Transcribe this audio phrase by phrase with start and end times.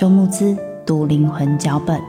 [0.00, 0.56] 周慕姿
[0.86, 2.00] 读灵魂脚本。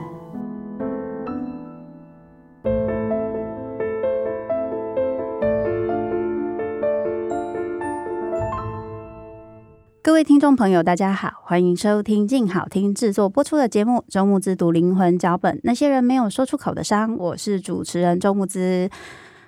[10.00, 15.56] 各位听众朋友，大家好，欢迎收听静好听制作播出的节目《周慕姿读灵魂脚本》。
[15.62, 18.88] 那些人没有说出口的伤，我是主持人周慕姿。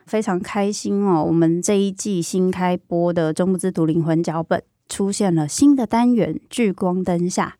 [0.04, 1.24] 非常开心哦！
[1.24, 7.56] 我们这一季新开播的《周慕姿读灵魂脚本》出现了新的单元“聚光灯下”，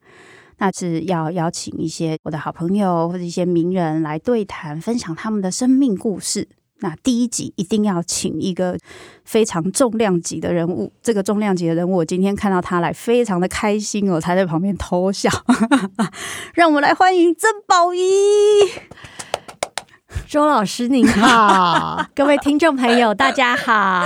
[0.58, 6.48] 那是要邀请一些我的好朋友或者一些名人来对谈，分享他们的生命故事。
[6.80, 8.76] 那第一集一定要请一个
[9.25, 15.31] 非常重量级的人物，这个重量级的人物，我今天看到他来，非常的开心哦，才在旁边偷笑。
[16.53, 18.00] 让我们来欢迎曾宝仪。
[20.28, 24.02] 周老师您好， 各位听众朋友大家好，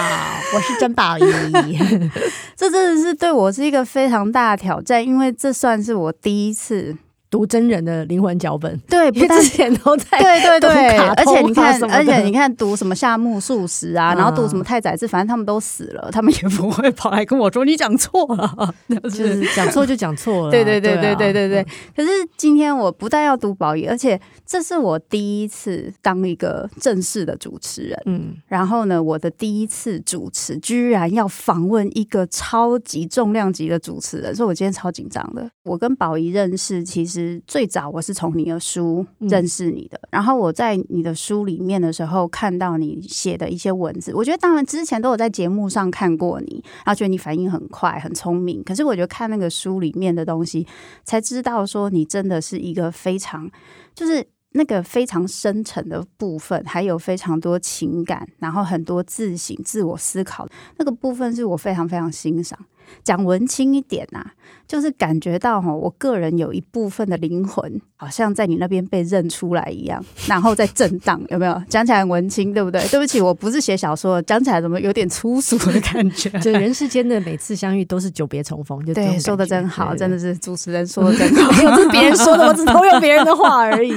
[0.55, 1.23] 我是曾宝仪。
[2.57, 6.97] 这真的是对我是一个非常大的挑战，因为这算是我第一次。
[7.31, 20.51] 读真人的灵魂脚本，对，不但之前都在对对对，而且你看，而且你看读什么夏目漱石啊，然后读什么太宰治，反正他们都死了，他们也不会跑来跟我说你讲错了，就是讲错就讲错了。
[20.53, 21.67] 对对对对对对对。
[21.95, 22.09] 可是
[22.39, 35.47] 今天我不但要读宝仪，而且这是我第一次当一个正式的主持人，嗯，然后呢，我的第一次主持居然要访问一个超级重量级的主持人，所以我今天超紧张的。
[35.65, 37.18] 我跟宝仪认识，其实。
[37.47, 48.63] 最早我是从你的书认识你的，嗯、然后我在你的书里面的时候看到你写的一些文字，我觉得当然之前都有在节目上看过你，然后觉得你反应很快，很聪明。
[48.65, 50.67] 可是我觉得看那个书里面的东西，
[51.05, 53.51] 才知道说你真的是一个非常，
[53.95, 60.49] 就是那个非常深沉的部分，还有非常多情感，然后很多自省、自我思考
[60.79, 62.59] 那个部分，是我非常非常欣赏。
[63.03, 64.33] 讲文青一点呐、啊，
[64.67, 71.63] 就是感觉到哈，我个人有一部分的灵魂，好像在你那边被认出来一样， 然后在震荡，有没有？
[71.69, 72.87] 讲起来很文青，对不对？
[72.89, 76.31] 对不起，我不是写小说，讲起来怎么有点粗俗的感觉？
[76.41, 83.93] 就人世间的每次相遇都是久别重逢，就对，说的真好，真的是主持人说的真好， 没有这是别人说的，我只偷用别人的话而已。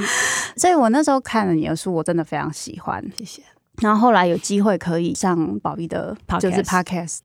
[0.56, 3.42] 所以我那时候看了你的书，我真的非常喜欢，谢谢。
[3.80, 7.20] 然后后来有机会可以上宝仪的，就是 podcast。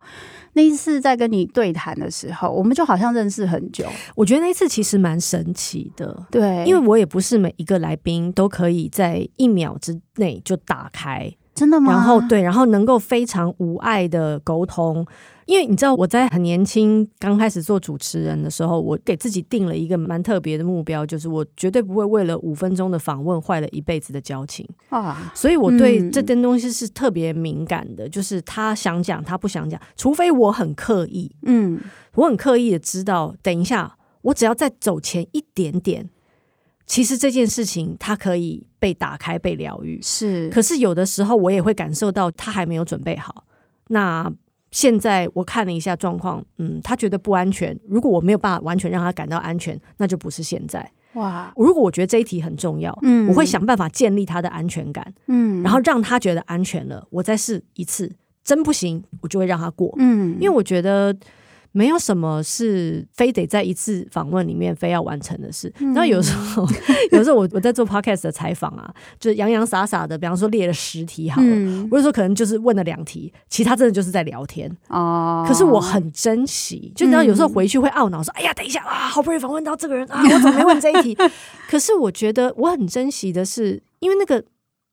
[0.54, 3.86] 那一次在跟你对谈的时候，我们就好像认识很久。
[4.16, 11.92] 我觉得那一次其实蛮神奇的，对，因为我也不是每一个来宾都可以在一秒之内就打开，真的吗？
[11.92, 15.04] 然后对，然后能够非常无碍的沟通。
[15.48, 25.32] 因为你知道我在很年轻刚开始做主持人的时候，我给自己定了一个蛮特别的目标，就是我绝对不会为了五分钟的访问坏了一辈子的交情啊！
[25.34, 31.80] 所以我对这件东西是特别敏感的，就是他想讲他不想讲，除非我很刻意，嗯，
[32.16, 36.10] 我很刻意的知道，等一下我只要再走前一点点，
[36.88, 40.50] 其实这件事情它可以被打开被疗愈，是。
[40.50, 43.44] 可是有的时候我也会感受到他还没有准备好，
[43.90, 44.34] 那。
[44.70, 47.76] 现在我看了一下状况，嗯，他觉得不安全。
[47.88, 50.92] 如果我没有办法完全让他感到安全，那就不是现在。
[51.14, 51.52] 哇！
[51.56, 58.14] 如果我觉得这一题很重要，嗯，我会想办法建立他的安全感，嗯，然后让他觉得安全了，我再试一次。
[58.44, 61.16] 真不行，我就会让他过，嗯，因为我觉得
[61.78, 65.72] 没有什么是非得在一次访问里面非要完成的事。
[65.78, 66.76] 然后有时候，嗯、
[67.14, 75.46] 有时候我我在做 podcast 的采访啊，就洋洋洒洒的，比方说列了十题好了，嗯、或者说可能就是问了两题，其他真的就是在聊天哦。
[75.48, 81.16] 可是我很珍惜，就你知道有时候回去会懊恼说：“嗯、哎呀，等一下啊，好不容易访问到这个人啊，我怎么没问这一题？”
[81.70, 84.44] 可是我觉得我很珍惜的是，因为那个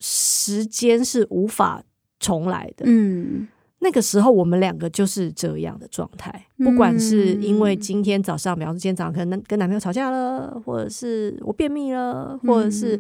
[0.01, 1.83] 时间是无法
[2.21, 2.85] 重来的。
[2.87, 3.49] 嗯。
[3.85, 6.47] 那个时候，我们两个就是这样的状态。
[6.57, 12.99] 不管是因为今天早上，比方说今天早上可能跟男朋友吵架了，或者是我便秘了，或者是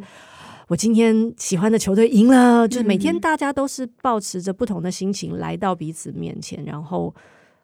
[0.69, 6.62] 我今天喜欢的球队赢了， 就是每天大家都是保持着不同的心情来到彼此面前。
[6.66, 7.14] 然后，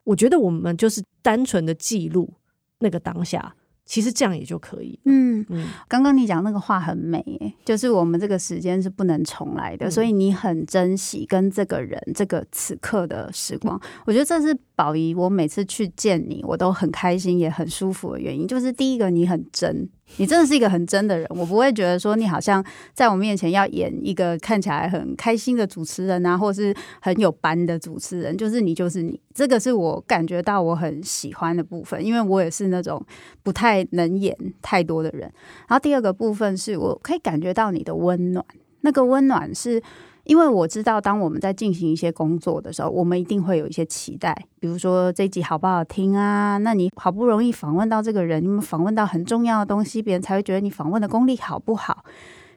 [0.05, 2.33] 我觉得我们就是单纯的记录
[2.79, 3.55] 那个当下。
[3.91, 4.97] 其实这样也就可以。
[5.05, 7.25] 嗯嗯，刚刚你讲那个话很美，
[7.65, 13.77] 就是我们这个时间是不能重来的，嗯、所以你很珍惜跟这个人这个此刻的时光。
[13.77, 19.89] 嗯、我觉得这是宝仪，我每次去见你，我都很开心也很舒服的原因，就是第一个你很真。
[20.17, 33.05] 你真的是一个很真的人，我不会觉得说你好像在我面前要演一个看起来很开心的主持人啊，或是很有班的主持人，就是你就是你，这个是我感觉到我很喜欢的部分，因为我也是那种
[33.43, 35.23] 不太能演太多的人。
[35.69, 38.45] 然后第二个部分是我可以感觉到你的温暖，
[38.83, 39.83] 那个温暖是。
[40.31, 46.57] 因为我知道，当我们在进行一些工作的时候，我们一定会有一些期待，比如说这集好不好听啊？
[46.59, 52.05] 那你好不容易访问到这个人，你们访问到很重要的东西，别人才会觉得你访问的功力好不好？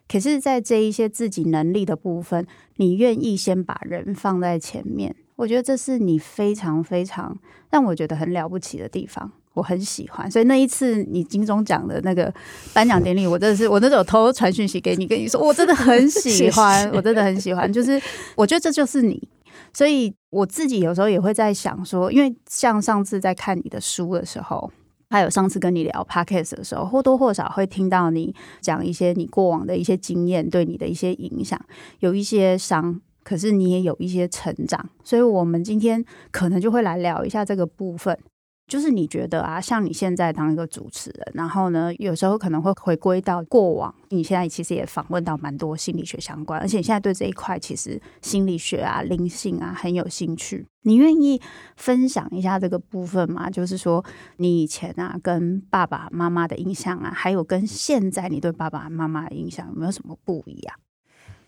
[0.08, 7.36] 可是，在这一些自己能力的部分，你愿意先把人放在前面，我觉得这是你非常非常
[7.72, 9.31] 让我觉得很了不起的地方。
[9.53, 12.33] 我很喜欢，所以那一次你金钟奖的那个
[12.73, 18.01] 颁奖典礼，我真的是我那时候偷偷传讯息给你，跟你说我真的很喜 欢，我真的很喜欢，就是
[18.35, 19.27] 我觉得这就是你。
[19.75, 24.71] 所以我自己有时候也会在想说，因为像上次在看你的书的时候，
[25.09, 31.59] 还有上次跟你聊 podcast 的时候，或多或少会听到你讲一些你过往的一些经验对你的一些影响，
[32.00, 34.89] 有一些伤，可是你也有一些成长。
[35.03, 38.17] 所以我们今天可能就会来聊一下这个部分。
[38.65, 43.94] 就是你觉得啊，像你现在当一个主持人，然后呢，有时候可能会回归到过往。
[44.10, 50.65] 你现在其实也访问到蛮多心理学相关，而且你现在对这一块其实心理学啊、灵性啊很有兴趣。
[50.83, 51.42] 你愿意
[51.75, 53.50] 分享一下这个部分吗？
[53.50, 54.04] 就是说，
[54.38, 60.75] 你以前啊跟爸爸妈妈的印象啊，还有跟现在你对爸爸妈妈的印象有没有什么不一样？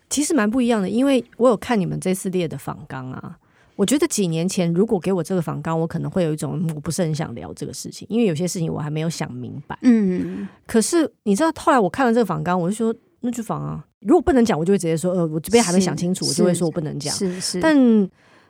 [0.08, 3.38] 其实蛮不一样的，因为我有看你们这次列的访纲啊。
[3.76, 9.78] 我觉得几年前，如果给我这个访纲，我可能会有一种我不是很想聊这个事情，因为有些事情我还没有想明白。
[9.82, 13.84] 嗯，可是你知道，后来我看了这个访纲，我就说那就访啊。
[14.00, 17.14] 如果不能讲，我就会直接说，呃，我这边还没想清楚，我就会说我不能讲。
[17.14, 17.60] 是是。
[17.60, 17.76] 但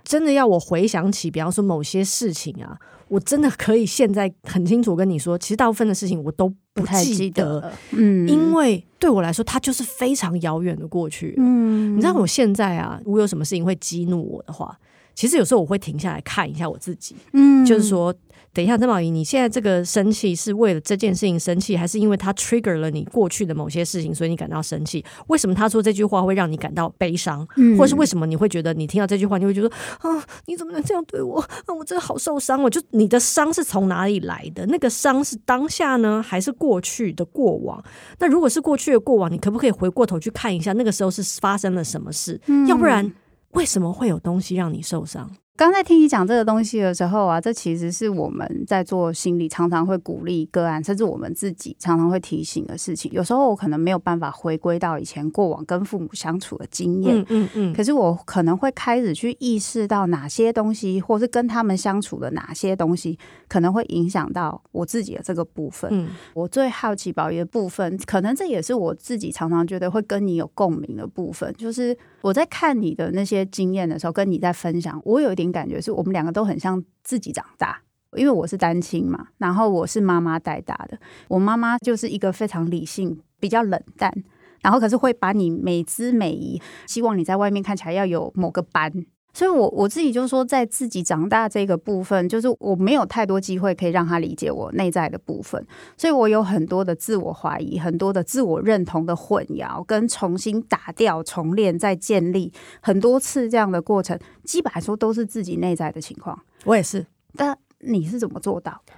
[0.05, 2.79] 真的要我回想起，比方说某些事情啊，
[3.09, 7.73] 我真的可以现在很清楚跟你说，其实大部分的事情我都不太记得。
[7.91, 11.35] 嗯，因为对我来说，它就是非常遥远的过去。
[11.39, 14.79] 嗯，你知道我现在啊，如果有什么事情会激怒我的话。
[15.17, 18.15] 其实有时候我会停下来看一下我自己，嗯，就是说，
[18.53, 25.03] 等一下，曾宝仪，你现在这个生气是为了这件事情生气，还是因为他 trigger 了你过去的某些事情，所以你感到生气？
[25.29, 27.49] 为什么他说这句话会让你感到悲伤？
[27.57, 29.69] 嗯，或者是为什么你会觉得你听到这句话，你会觉得
[30.01, 31.41] 啊，你怎么能这样对我？
[31.41, 32.63] 啊，我真的好受伤！
[32.63, 34.67] 我就你的伤是从哪里来的？
[34.67, 37.83] 那个伤是当下呢，还是过去的过往？
[38.19, 42.39] 那如果是过去的过往，你可不可以回过头去看一下那个时候是发生了什么事？
[42.49, 43.11] 嗯，要不然。
[43.57, 45.31] 为什么会有东西让你受伤？
[45.57, 53.11] 刚才听你讲这个东西的时候啊，这其实是我们在做心理常常会鼓励个案，甚至我们自己常常会提醒的事情。
[53.11, 65.89] 有时候我可能没有办法回归到以前过往跟父母相处的经验，嗯嗯嗯，可是我可能会开始去意识到哪些东西，或是跟他们相处的哪些东西，可能会影响到我自己的这个部分。
[65.91, 75.46] 嗯，我最好奇宝仪的部分，可能这也是我自己常常觉得会跟你有共鸣的部分，就是我在看你的那些经验的时候，跟你在分享，我有一点。
[75.51, 77.81] 感觉是我们两个都很像自己长大，
[78.17, 80.99] 因为我是单亲嘛，然后我是妈妈带大的。
[81.29, 84.13] 我妈妈就是一个非常理性、比较冷淡，
[84.61, 88.93] 然后可是会把你美姿美仪，希望你在外面看起来要有某个班。
[89.37, 95.63] 所以我，我我自己就说，在自己长大这个部分，就是我没有太多机会可以让他理解我内在的部分，
[95.95, 102.51] 所以我有很多的自我怀疑，很多的自我认同的混淆，跟重新打掉、重练、再建立
[102.81, 106.41] 很多次这样的过程，基本来说都是自己内在的情况。
[106.65, 107.05] 我也是，
[107.37, 108.95] 但你是怎么做到的？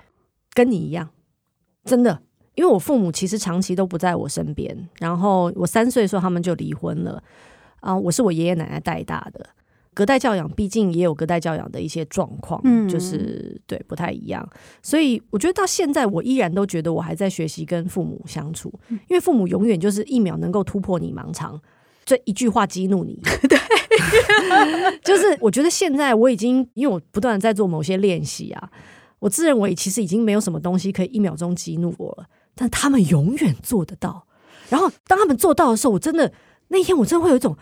[0.54, 1.08] 跟你一样，
[1.82, 2.22] 真的，
[2.54, 7.20] 因为我父母其实长期都不在我身边，然后我三岁的时候他们就离婚了
[7.80, 9.44] 啊，我是我爷爷奶奶带大的。
[9.98, 14.48] 隔代教养毕竟也有隔代教养的一些状况，嗯，就是对不太一样。
[14.80, 21.60] 所以我觉得到现在，我依然都觉得我还在学习跟父母相处，因为父母永远就是一秒能够突破你盲肠，
[22.04, 23.20] 这一句话激怒你。
[23.48, 23.58] 对，
[25.02, 28.70] 就是我觉得现在我已经，因为我不断的在做某些练习啊，
[29.18, 34.24] 我自认为其实已经没有什么东西可以一秒钟激怒我了，但他们永远做得到。
[34.68, 36.32] 然后当他们做到的时候，我真的
[36.68, 37.56] 那一天我真的会有一种。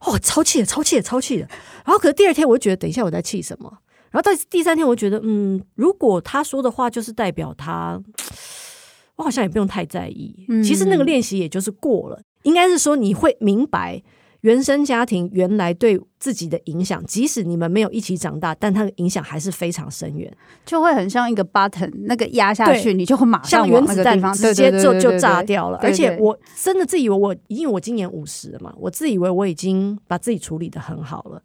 [0.00, 1.48] 哦，超气的，超气的，超气的。
[1.84, 3.70] 然后，可是第二天我就觉得，等一下我在气什么？
[4.10, 8.02] 然后到第三天，我就觉得，嗯，如果他说的话就是代表他，
[9.16, 10.46] 我好像也不用太在意。
[10.48, 14.02] 嗯、其实那个练习也就是过了，应该是说你会明白。
[14.42, 25.78] 原生家庭原来对自己的影响，即使你们没有一起长大，但它的影响还是非常深远，就会很像一个 button，那个压下去，你就会马上像原子弹直接就就炸掉了。
[25.82, 31.42] 而且我真的自以为我，因为我今年五十了嘛，我自以为我已经把自己处理的很好了，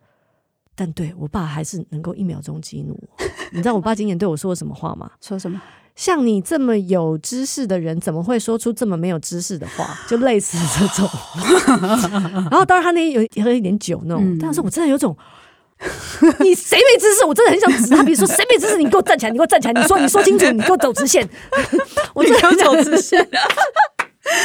[0.73, 3.25] 但对我爸还是能够一秒钟激怒我。
[3.51, 5.11] 你知道我爸今年对我说了什么话吗？
[5.21, 5.61] 说什么？
[5.95, 9.97] 像你这么有知识的人，怎么会说出这么没有知识的话？
[10.07, 11.09] 就类似这种。
[12.51, 15.15] 然后，当然他那有喝一点酒那种，嗯、但是我真的有种，
[16.39, 17.23] 你谁没知识？
[17.25, 18.03] 我真的很想指他。
[18.03, 19.31] 比如说谁没知识，你给我站起来！
[19.31, 19.73] 你给我站起来！
[19.81, 20.51] 你说你说清楚！
[20.51, 21.27] 你给我走直线！
[22.13, 23.25] 我真的要走直线。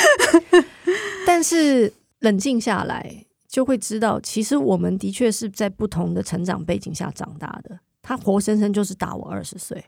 [1.26, 7.78] 但是冷静下来，就会知道，其实我们的确是在不同的成长背景下长大的。
[8.02, 9.84] 他活生生就是大我二十岁。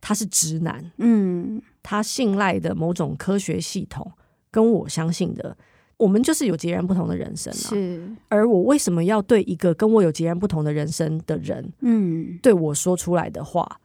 [0.00, 4.10] 他是直男，嗯，他信赖的某种科学系统
[4.50, 5.56] 跟我相信的，
[5.96, 7.68] 我们就是有截然不同的人生啊。
[7.68, 13.80] 是，而我为什么要对一个跟我有截然不同的人生的人，嗯，对我说出来的话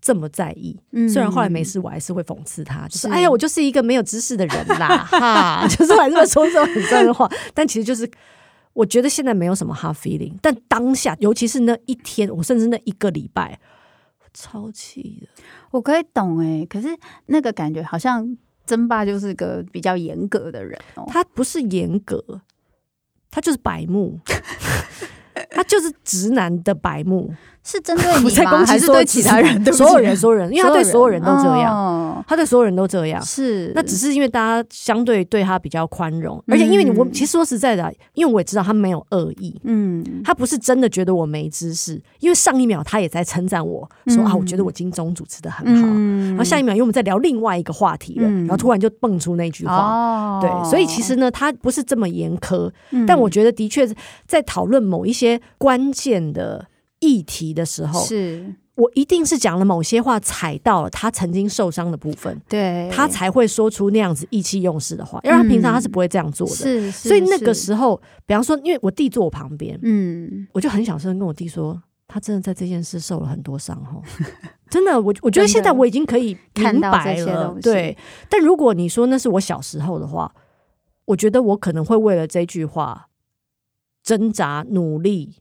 [0.00, 0.78] 这么在意？
[0.92, 7.26] 嗯，虽然后来没事，我还是会讽刺他，就是，是哎呀，我就是一个没有知识的人啦， 哈，就是我还是会说这种很酸的话。
[7.54, 8.06] 但其实就是，
[8.74, 13.58] 我觉得现在没有什么 hard feeling，但当下，尤其是那一天，我甚至那一个礼拜。
[14.34, 16.88] 超气的，我可以懂哎、欸，可是
[17.26, 18.36] 那个感觉好像
[18.66, 22.42] 争霸就是个比较严格的人哦，他不是严格，
[23.30, 24.18] 他就是白目，
[25.50, 27.32] 他就是直男的白目。
[27.64, 28.62] 是针对你吗？
[28.66, 29.60] 还是对其他人？
[29.64, 33.20] 对所有人，所有人，因为他对所有人都这样，他对所有人都这样。
[33.22, 45.86] 是，那只是因为大家相对对他比较宽容，而且因为你我其实说实在的，因为我也知道他没有恶意，嗯，他不是真的觉得我没知识，因为上一秒他也在称赞我说啊，我觉得我金钟主持的很好，
[46.28, 52.70] 然后下一秒因为我们在聊另外一个话题了，然后突然就蹦出那句话，对，所以其实呢，他不是这么严苛，
[53.06, 53.88] 但我觉得的确
[54.26, 56.66] 在讨论某一些关键的。
[57.04, 66.54] 议题的时候，是我一定是讲了某些话踩到了他曾经受伤的部分，对，他才会说出那样子意气用事的话，因为他平常他是不会这样做的。
[66.54, 74.02] 是，所以那个时候，比方说，因为我弟坐我旁边，嗯，我就很小声跟我弟说，他真的在这件事受了很多伤哦，
[74.70, 77.96] 真的，我我觉得现在我已经可以明白了，对。
[78.28, 80.34] 但如果你说那是我小时候的话，
[81.04, 83.08] 我觉得我可能会为了这句话
[84.02, 85.36] 挣扎努力。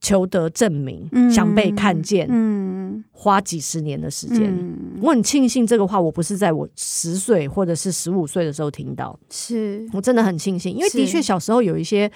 [0.00, 4.44] 求得证明，嗯、想被看见，嗯、花几十年的时间。
[4.44, 9.88] 嗯、我很庆幸这个话，我不是在我十岁或者是十五岁的时候听到，是。
[9.92, 12.10] 我真的很庆幸，因为的确小时候有一些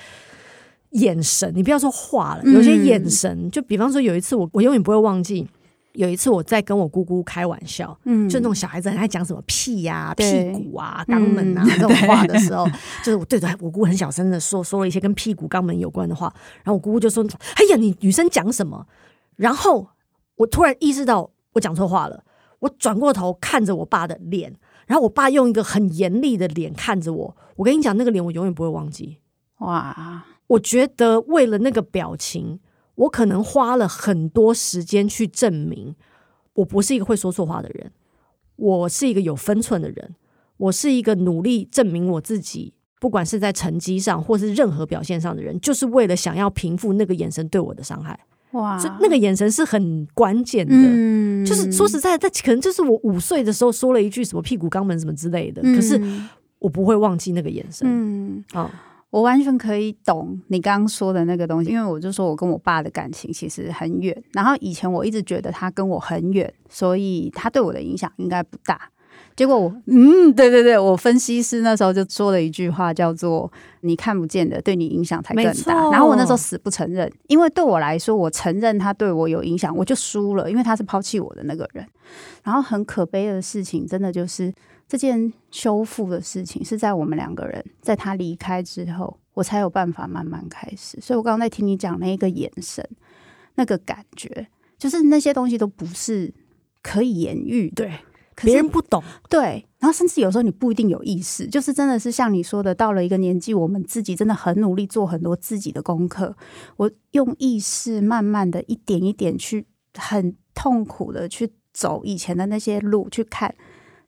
[0.91, 5.47] 眼神，你不要说话了，有些眼神，嗯、就比方说有一次我，我我永远不会忘记。
[5.93, 12.67] 有一次我在跟我姑姑开玩笑，嗯，就那种小孩子很爱讲什么屁呀、啊、屁股啊、肛门啊、嗯、这种话的时候，
[13.05, 16.33] 就是我对着我姑姑很小声的说说了一些跟屁股、肛门有关的话，
[16.63, 17.23] 然后我姑姑就说
[17.57, 18.87] ：“哎呀，你女生讲什么？”
[19.37, 19.91] 然后
[20.37, 22.25] 我突然意识到我讲错话了，
[22.61, 24.55] 我转过头看着我爸的脸，
[24.87, 27.37] 然后我爸用一个很严厉的脸看着我。
[27.57, 29.19] 我跟你讲，那个脸我永远不会忘记。
[29.59, 32.61] 哇，我觉得为了那个表情。
[32.95, 35.95] 我可能花了很多时间去证明，
[36.55, 37.91] 我不是一个会说错话的人，
[38.57, 40.15] 我是一个有分寸的人，
[40.59, 48.19] 我是一个努力证明我自己，不管是在成绩上或是任何表现上的人，就是为了想要平复那个眼神对我的伤害。
[48.53, 55.99] 哇，所以那个眼神是很关键的，嗯、就是说实在的，可能就是我五岁的时候说了一句什么屁股肛门什么之类的，嗯、可是
[56.59, 57.89] 我不会忘记那个眼神。
[57.91, 58.71] 嗯，啊。
[59.12, 68.88] 我完全可以懂你刚刚说的那个东西，因为我就说我跟我爸的感情其实很远，然后以前我一直觉得他跟我很远，所以他对我的影响应该不大。
[69.37, 73.50] 结果我，嗯，对对对，我分析师那时候就说了一句话，叫做
[73.81, 75.75] “你看不见的对你影响才更大”。
[75.92, 81.87] 然后我那时候死不承认，因为对我来说，我承认他对我有影响，我就输了，因为他是抛弃我的那个人。
[82.42, 84.50] 然后很可悲的事情，真的就是。
[84.93, 91.01] 这件修复的事情是在我们两个人在他离开之后，我才有办法慢慢开始。
[91.01, 92.87] 所以我刚刚在听你讲那个眼神，
[93.55, 96.35] 那个感觉，就是那些东西都不是
[96.83, 97.87] 可以言喻的。
[97.87, 97.93] 对。
[98.37, 106.37] 别人不懂，对，然后甚至有时候你不一定有意识，就是真的是像你说的，到了一个年纪，我们自己真的很努力做很多自己的功课。
[106.77, 113.55] 我用意识慢慢的一点一点去，很痛苦的去走以前的那些路去看，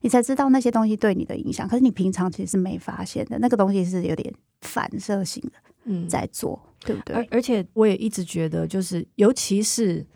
[0.04, 1.66] 你才知道那些东西对你的影响。
[1.66, 5.52] 可是你平常其实是没发现的，那个东西是有点反射性的，
[5.84, 7.16] 嗯，在做，对不对？
[7.16, 10.06] 而而且我也一直觉得，就是尤其是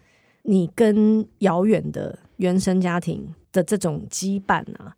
[0.43, 3.35] 你跟遥远的原生家庭。
[3.51, 4.95] 的这种羁绊啊，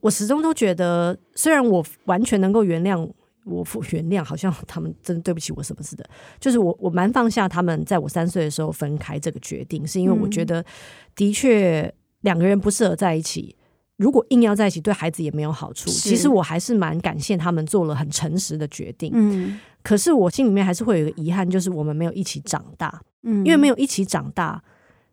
[0.00, 3.06] 我始终都觉得，虽然我完全能够原谅
[3.44, 10.64] 我父 原谅，好像他们真的对不起我什么似的，就是我我蛮放下他们在我三岁的时候分开这个决定，是因为我觉得
[11.14, 13.54] 的确两个人不适合在一起，
[14.00, 15.90] 如果硬要在一起，对孩子也没有好处。
[15.90, 24.62] 其实我还是蛮感谢他们做了很诚实的决定，嗯，可是我心里面还是会有一个遗憾，就是我们没有一起长大，嗯，因为没有一起长大，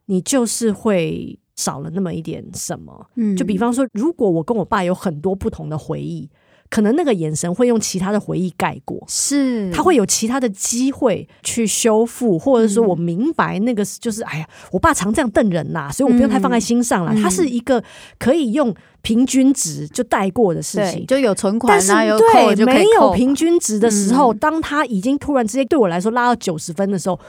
[0.05, 1.37] 你就是会。
[1.57, 6.29] 少了那么一点什么，嗯，就比方说，如果我跟我爸有很多不同的回忆，
[6.69, 9.71] 可能那个眼神会用其他的回忆盖过，是。
[9.71, 17.15] 他会有其他的机会去修复，或者说我明白那个就是，哎呀，我爸常这样瞪人呐，所以我不用太放在心上了。
[17.21, 17.83] 他是一个
[18.19, 27.19] 可以用平均值就带过的事情，就有存款，但是对没有平均值的时候，当他已经突然之间对我来说拉到九十分的时候。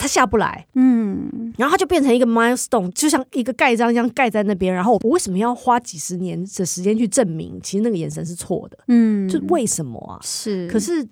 [0.00, 4.72] 他下不来，嗯，然后他就变成一个 milestone，就像一个盖章一样盖在那边。
[4.72, 8.78] 然后我为什么要花几十年的时间去证明，其实那个眼神是错的？
[8.88, 10.16] 嗯，就为什么啊？
[10.22, 11.06] 是，可是，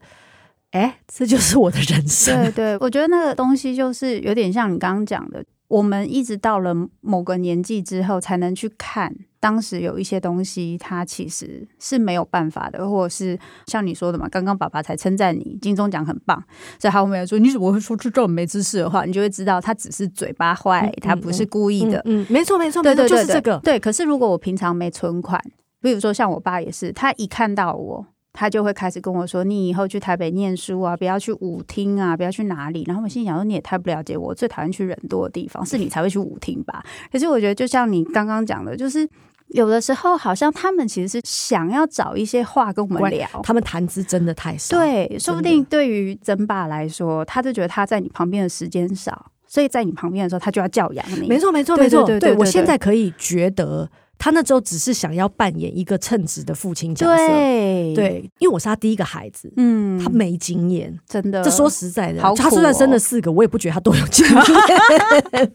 [0.70, 2.34] 哎，这就是我的人生。
[2.44, 5.44] 对对，我觉得那个东西就是有点像你刚刚讲的。
[5.68, 16.42] 我们一直到了某个年纪之后，才能去看当时有一些东西，它其实是没有办法的，或者是像你说的嘛，刚刚爸爸才称赞你金钟奖很棒，
[16.78, 19.04] 所以他后面说你怎么会说出这种没知识的话？
[19.04, 22.00] 你就会知道他只是嘴巴坏，他不是故意的。
[22.06, 23.58] 嗯，没错没错，对对对，就是这个。
[23.58, 25.38] 对，可是如果我平常没存款，
[25.82, 28.06] 比如说像我爸也是，他一看到我。
[28.38, 39.08] 他就会开始跟我说：“你以后去台北念书啊，不要去舞厅啊，不要去哪里。”然后我心想说：“你也太不了解我，最讨厌去人多的地方，是你才会去舞厅吧？”可是我觉得，就像你刚刚讲的，就是
[39.48, 44.78] 有的时候好像他们其实是想要找一些话跟我们聊，他们谈资真的太少。
[44.78, 51.26] 对，说不定对于曾爸来说，他就觉得他在你旁边的时间少，所以在你旁边的时候，他就要教养你。
[51.28, 52.04] 没错，没错，没错。
[52.20, 53.90] 对，我现在可以觉得。
[54.18, 61.40] 他那时候只是想要扮演一个称职的父亲角色，对，对，因为我是他第一个孩子，嗯，他没经验，真的。
[61.42, 64.36] 这说实在的，哦、他就算生了四个，我也不觉得他多有经验，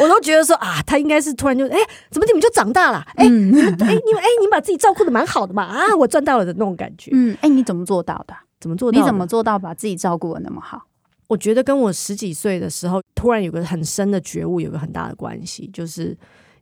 [0.00, 1.76] 我都觉得说啊，他应该是突然就哎，
[2.10, 3.04] 怎么你们就长大了？
[3.16, 5.64] 哎，哎、嗯，你们哎，你把自己照顾的蛮好的嘛？
[5.64, 7.10] 啊，我赚到了的那种感觉。
[7.12, 8.34] 嗯，哎，你怎么做到的？
[8.60, 9.00] 怎么做到？
[9.00, 10.82] 你怎么做到把自己照顾的那么好？
[11.26, 16.16] 我觉得跟我十几岁的时候突然有个很深的觉悟，有个很大的关系，就是。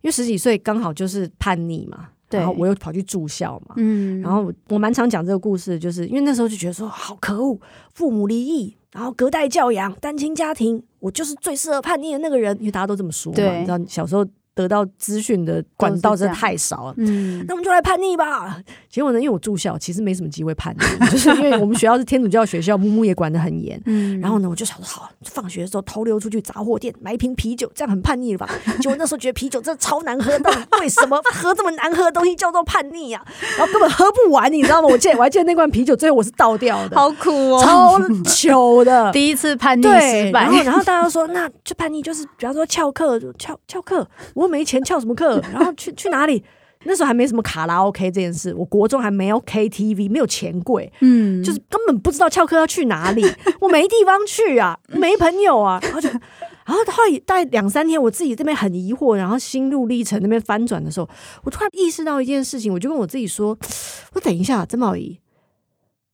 [0.06, 7.58] 因为十几岁刚好就是叛逆嘛，然后我又跑去住校嘛，嗯，然后我蛮常讲这个故事，就是因为那时候就觉得说好可恶，
[7.92, 14.24] 父母离异，然后隔代教养，单亲家庭，我就是最适合叛逆的那个人，因为大家都这么说嘛，你知道小时候。
[14.56, 18.58] 得到资讯的管道真的太少了，嗯，那我们就来叛逆吧。
[18.88, 23.78] 结果呢，因为我住校，其实没什么机会叛逆， 就是因为我们学校是天主教学校，木木也管得很严。
[23.84, 28.48] 嗯，然后呢，我就想说，好，放学的时候偷溜出去杂货店买一瓶啤酒，这样很叛逆了吧？
[28.80, 33.22] 结果那时候觉得啤酒真的超难喝的， 为什么喝这么难喝的东西叫做叛逆呀？
[33.58, 34.88] 然后根本喝不完，你知道吗？
[34.88, 40.44] 我记得我还记得那罐啤酒最后我是倒掉的，好苦哦，超糗的， 第一次叛逆失败。
[40.44, 44.45] 然后然后大家说，那就叛逆就是，比方说翘课，翘翘课，我。
[44.48, 45.40] 没钱翘什么课？
[45.52, 46.42] 然后去去哪里？
[46.84, 53.24] 那时候还没什么卡拉 OK 这件事，我国中还没有 KTV，没有钱柜，嗯，就是根本不知道翘课要去哪里，
[53.60, 56.20] 我没地方去啊，没朋友啊，然后就，然
[56.66, 61.08] 后后来大概两三天，我自己这边很疑惑，然后心路历程那边翻转的时候，
[61.42, 63.58] 我突然意识到一件事情，我就跟我自己说：
[64.12, 65.18] 我等一下，曾宝仪，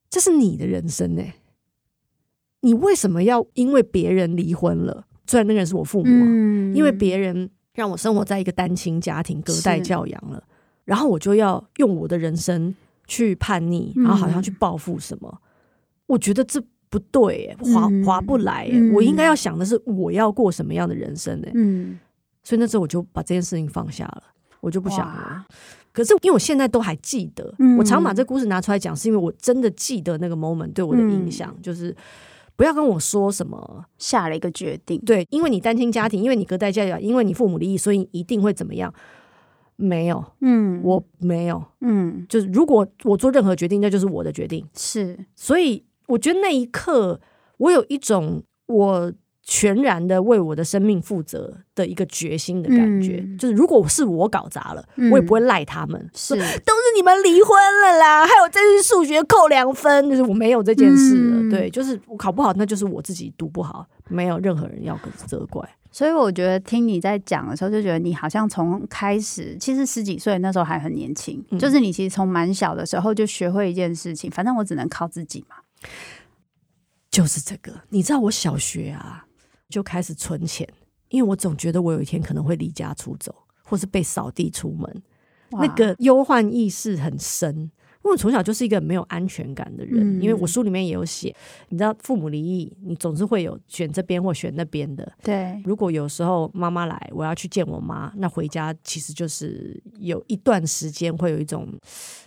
[0.09, 1.33] 这是你的人生呢、欸，
[2.61, 5.05] 你为什么要因为别人离婚了？
[5.27, 7.51] 虽然那个人是我父母、啊，嗯、因为别人。
[7.73, 10.43] 让我生活在一个单亲家庭，隔代教养了，
[10.85, 12.75] 然后我就要用我的人生
[13.07, 15.41] 去叛逆，然后好像去报复什么？
[16.05, 18.69] 我觉得这不对，划划不来。
[18.93, 21.47] 我应该要想的是我要过什么样的人生呢？
[21.55, 21.97] 嗯，
[22.43, 24.23] 所以那时候我就把这件事情放下了，
[24.61, 25.45] 我就不想了。
[25.91, 31.95] 可是因为我现在都还记得，我常把这故事拿出来讲，是因为我真的记得那个 moment 对我的影响，就是。
[32.55, 38.93] 不要跟我说什么下了一个决定，对，因为你单亲家庭，因为你隔代教养，因为你父母离异，所以一定会怎么样？
[39.75, 47.19] 没有，嗯，我没有，嗯，就是如果我做任何决定，那就是我的决定，是，所以我觉得那一刻，
[47.57, 49.13] 我有一种我。
[49.45, 56.33] 全然的为我的生命负责的一个决心的感觉，嗯、就是如果是我搞砸了，嗯、我也不会赖他们，是。
[56.33, 65.67] 都是你们离婚了啦，还有这次数学扣两分，就是我没有这件事了，嗯、对，就是我考不好，那就是我自己读不好，没有任何人要责怪。
[65.91, 75.57] 所以我觉得听你在讲的时候，就觉得你好像从开始，其实十几岁那时候还很年轻，嗯、就是你其实从蛮小的时候就学会一件事情，反正我只能靠自己嘛，
[77.11, 79.25] 就是这个，你知道我小学啊。
[79.73, 80.69] 就开始存钱，
[81.09, 83.33] 因为我总觉得我有一天可能会离家出走，
[83.63, 85.01] 或是被扫地出门，
[85.49, 87.71] 那个忧患意识很深。
[88.03, 91.33] 因为我从小就是一个没有安全感的人，嗯、因为我书里面也有写，
[91.69, 95.09] 你知道父母离异，你总是会有选这边或选那边的。
[95.23, 101.65] 对，如果有时候妈妈来，我要去见我妈，那回家其实就是有一段时间会有一种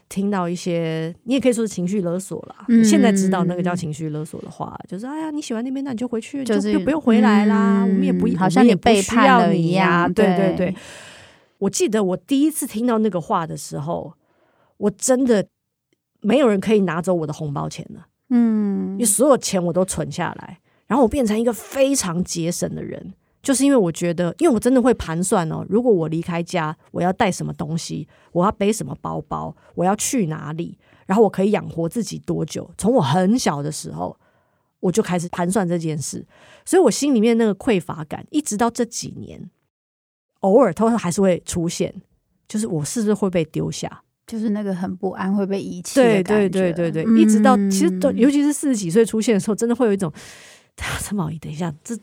[0.09, 2.65] 听到一些，你也可以说是情绪勒索啦。
[2.69, 7.85] 嗯、现在知道那个叫情绪勒索的话，就是哎呀，你喜欢那边，那你就回去，就是就不用回来啦。
[7.85, 10.11] 嗯、我们也不好像也背叛了一样。
[10.11, 10.75] 对对对，
[11.59, 14.15] 我记得我第一次听到那个话的时候，
[14.79, 15.47] 我真的。
[16.21, 32.69] 没有人可以拿走我的红包钱了，嗯，因为所有钱我都存下来，然后我变成一个非常节省的人，就是因为我觉得，因为我真的会盘算哦，如果我离开家，我要带什么东西，我要背什么包包，我要去哪里，然后我可以养活自己多久。
[32.77, 34.17] 从我很小的时候，
[34.81, 36.27] 我就开始盘算这件事，
[36.65, 39.51] 所以我心里面那个匮乏感，一直到这几年，
[40.41, 42.03] 偶尔偷偷还是会出现，
[42.49, 44.03] 就是我是不是会被丢下？
[44.27, 50.13] 就是那个很不安会被遗弃对对对对对，嗯、一直到其实都，尤其是四十几岁出现的时候，真的会有一种，
[51.01, 51.97] 陈宝仪，等一下，这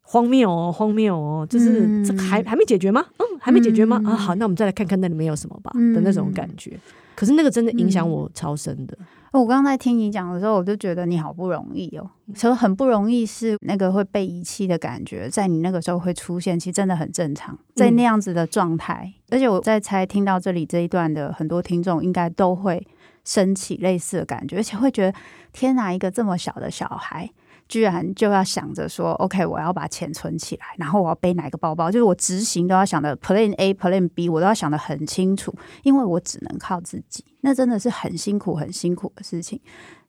[0.00, 3.04] 荒谬哦，荒谬哦，就是、嗯、这还还没解决吗？
[3.18, 4.00] 嗯，还没解决吗？
[4.04, 6.78] 嗯、啊，好，那我们再来看看那里面有什么吧、嗯、的那种感觉。
[7.14, 8.96] 可是那个真的影响我超深的。
[9.34, 19.12] 哦、我刚刚在听你讲的时候，我就觉得你好不容易哦，所以很不容易，是那个会被遗弃的感觉，在你那个时候会出现，其实真的很正常，在那样子的状态。
[19.12, 22.86] 嗯、而且我在猜，听到这里这一段的很多听众，应该都会
[23.24, 25.18] 升起类似的感觉，而且会觉得
[25.52, 27.28] 天哪，一个这么小的小孩。
[27.66, 39.60] 居然就要想着说，OK，我要把钱存起来，然后我要背哪个包包，就是我执行都要想的 Plan A、Plan B，我都要想得很清楚，因为我只能靠自己，那真的是很辛苦、很辛苦的事情。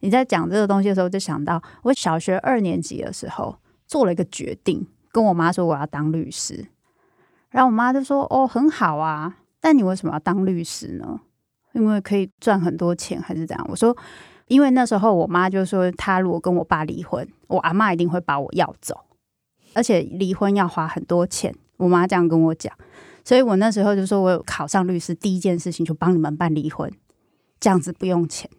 [0.01, 6.67] 你在讲这个东西的时候，就想到我小学二年级的时候做了一个决定，跟我妈说我要当律师，
[7.49, 11.21] 然后我妈就说：“哦，很好啊，但你为什么要当律师呢？
[11.71, 13.95] 因为可以赚很多钱，还是怎样？”我说。
[14.47, 18.95] 因为那时候我妈就说，她如果跟我爸离婚，我阿妈一定会把我要走，
[19.73, 21.53] 而且离婚要花很多钱。
[21.77, 22.73] 我妈这样跟我讲，
[23.23, 26.89] 所以我那时候就说，我有考上律师，第一件事情就帮你们办离婚，
[27.59, 28.49] 这样子不用钱。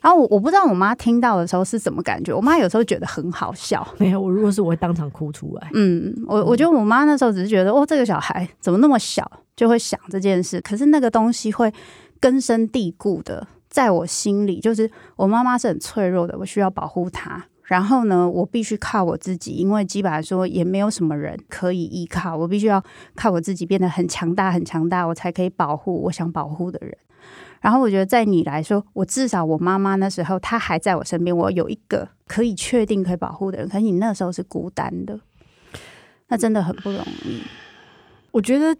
[0.00, 3.86] 然后我我不知道我妈听到的时候是什么感觉，我妈有时候觉得很好笑。
[3.98, 5.70] 没有，我如果是我会当场哭出来。
[5.74, 11.72] 嗯，我我觉得我妈那时候只是觉得，哦，这个小孩怎么那么小就会想这件事，可是那个东西会
[12.20, 13.46] 根深蒂固的。
[13.74, 17.44] 在我心里，就是我妈妈是很脆弱的，我需要保护她。
[17.64, 22.80] 然后呢，我必须靠我自己，因为基本上说也没有什么人可以依靠，我必须要
[23.16, 26.96] 靠我自己变得很强大，很强大，我才可以保护我想保护的人。
[27.60, 33.68] 然后我觉得，在你来说，我至少我妈妈那时候她还在我身边，我有一个可以确定可以保护的人。
[33.68, 35.18] 可是你那时候是孤单的，
[36.28, 37.42] 那真的很不容易。
[38.30, 38.76] 我觉得，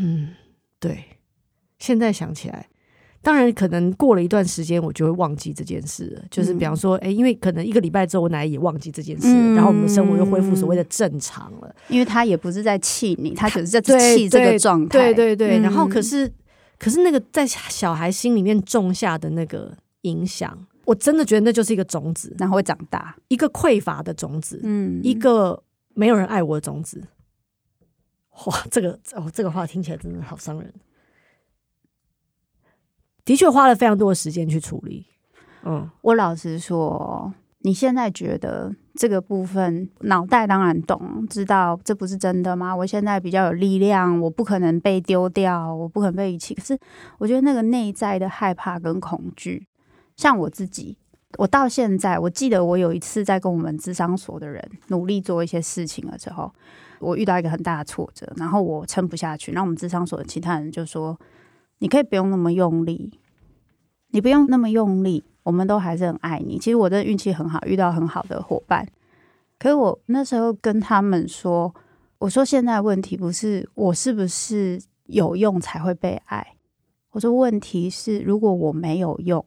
[0.00, 0.34] 嗯，
[0.80, 1.04] 对，
[1.78, 2.66] 现在想起来。
[3.22, 6.22] 当然，可能过了一段时间，我就会忘记这件事了。
[6.28, 11.74] 就是比方说，哎、欸，因为可能一个礼拜之后，我奶奶也忘记这件事，嗯、然后我们的生活又恢复所谓的正常了。
[11.88, 14.98] 因为他也不是在气你，他只是在气这个状态。
[14.98, 15.60] 对对对。
[15.60, 16.28] 嗯、然后，可是，
[16.78, 25.62] 可是那个在小孩心里面种下的那个影响，我真的觉得那就是一个种子，然后会长大，一个匮乏的种子，嗯，一个
[25.94, 27.00] 没有人爱我的种子。
[28.46, 30.72] 哇，这个哦，这个话听起来真的好伤人。
[33.24, 35.06] 的确花了非常多的时间去处理。
[35.64, 42.74] 嗯，我老实说，你现在觉得这个部分脑袋当然懂，知道这不是真的吗？
[42.74, 46.52] 我现在比较有力量，我不可能被丢掉，我不可能被遗弃。
[46.52, 46.76] 可是
[47.18, 49.68] 我觉得那个内在的害怕跟恐惧，
[50.16, 50.98] 像我自己，
[51.38, 56.52] 我到现在，我记得我有一次在跟我们智商所的人努力做一些事情的时候，
[56.98, 61.16] 我遇到一个很大的挫折，然后我撑不下去，然后我们智商所的其他人就说。
[61.82, 63.18] 你可以不用那么用力，
[64.10, 66.56] 你不用那么用力，我们都还是很爱你。
[66.56, 68.86] 其实我真的运气很好，遇到很好的伙伴。
[69.58, 71.74] 可是我那时候跟他们说，
[72.18, 76.54] 我说现在问题不是我是不是有用才会被爱，
[77.10, 79.44] 我说问题是如果我没有用，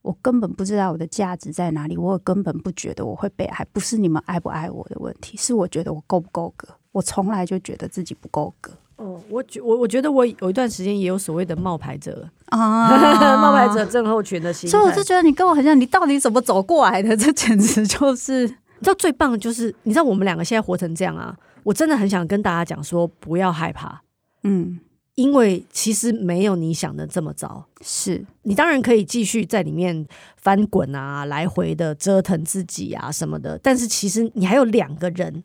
[0.00, 6.66] 我根本不知道我的价值在哪里，我根本不觉得我会被爱，不是你们爱不爱我的问题，是我觉得我够不够格。
[6.92, 8.72] 我从来就觉得自己不够格。
[8.96, 12.88] 哦，我觉我我觉得我有一段时间也有所谓的冒牌者啊，
[13.36, 14.68] 冒牌者症候群的心。
[14.70, 17.14] 所以我就觉得你跟我很像，你到底怎么走过来的？
[17.16, 18.48] 这简直就是，你
[18.80, 24.00] 知道最棒的就是，你知道我们两个现在活成这样啊，我真的很想跟大家讲说，不要害怕，
[24.44, 24.80] 嗯，
[25.14, 27.66] 因为其实没有你想的这么糟。
[27.82, 30.06] 是你当然可以继续在里面
[30.38, 35.44] 翻滚啊，来回的折腾自己啊什么的，但是其实你还有两个人。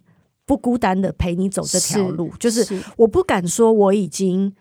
[0.51, 4.53] 不孤单的陪你走这条路，是就是我不敢说我已经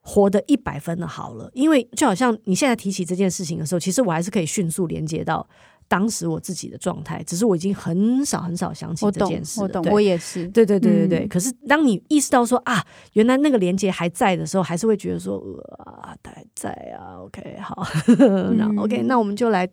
[0.00, 5.46] 活得一百分的好了，因为就好像你现在提起这件事情的时候，其实我还是可以迅速连接到
[5.88, 9.60] 当时我自己的状态，只是我已经很少很少想起这件事。
[9.60, 10.48] 我懂，我懂，我也是。
[10.48, 11.26] 对对对对对。
[11.26, 15.36] 嗯、可是当你意识到说啊，原来那个连接还在的时候，还是会觉得说
[15.84, 17.20] 啊，他还在啊。
[17.20, 17.86] OK，好，
[18.56, 19.68] 那、嗯、OK，那我们就来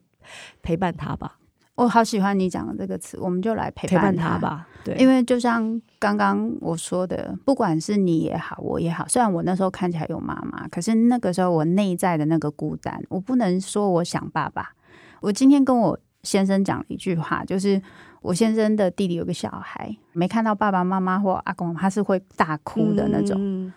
[0.61, 1.37] 陪伴他吧。
[1.75, 4.67] 我好喜欢你讲的这个词，我们就来陪伴他，陪伴他吧。
[4.83, 14.73] 对，因为就像刚刚我说的，不管是你也好，我也好，虽然我那时候看起来有妈妈，可是那个时候我内在的那个孤单，我不能说我想爸爸。
[15.21, 17.81] 我今天跟我先生讲了一句话，就是
[18.21, 23.35] 我先生的弟弟有个小孩，没看到爸爸妈妈或阿公，他是会大哭的那种。
[23.39, 23.73] 嗯、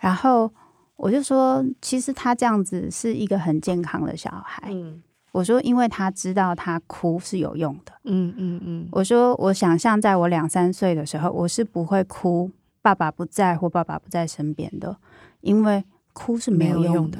[0.00, 0.52] 然后
[0.96, 4.70] 我就说，其实他这样子是一个很健康的小孩。
[4.72, 7.92] 嗯我说，因为他知道他哭是有用的。
[8.04, 8.88] 嗯嗯嗯。
[8.90, 14.96] 我说，我想象在我两三岁的时候，我是不会哭，爸爸不在或爸爸不在身边的，
[15.42, 17.18] 因为哭是没有用的。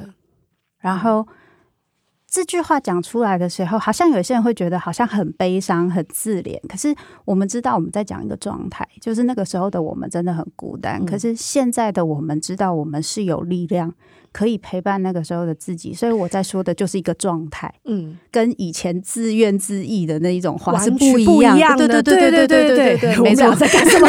[0.79, 1.27] 然后
[2.27, 6.59] 这句话讲出来的时候，好像有些人会觉得好像很悲伤、很自怜。
[6.67, 6.93] 可是
[7.25, 11.05] 我们知道我们在讲一个状态，就是那个时候的我们真的很孤单。
[11.05, 13.93] 可是现在的我们知道，我们是有力量。
[14.31, 24.07] 可以陪伴那个时候的自己，所以我在说的就是一个状态，嗯，跟以前自怨自艾的那一种话是不一样的，对对对对对对对对，没错，在 干什么？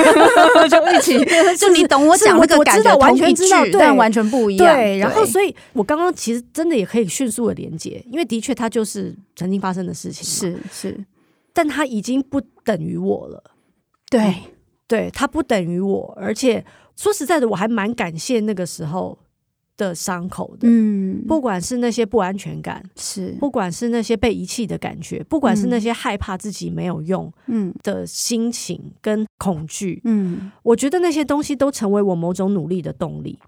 [0.68, 1.18] 就一起，
[1.56, 4.76] 就你懂我讲那个感觉，完全知道，但完全不一样。
[4.76, 11.04] 对，然后所以我刚刚其实真的也可以迅速的连接，因为的确它就是曾经发生的事情，是是，
[11.52, 13.42] 但它已经不等于我了，
[14.10, 14.34] 对。
[14.86, 16.64] 对，它不等于我，而且
[16.96, 19.16] 说实在的，我还蛮感谢那个时候。
[19.88, 23.34] 的伤口的，嗯，不管是那些不安全感，是。
[23.40, 27.72] 不管是那些被遗弃的感觉，不管是那些害怕自己没有用，嗯。
[27.82, 33.38] 的心情跟恐惧，嗯，我觉得那些东西都成为我某种努力的动力，